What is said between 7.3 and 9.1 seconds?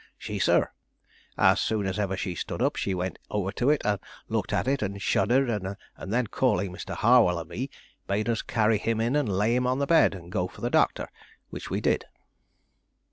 and me, bade us carry him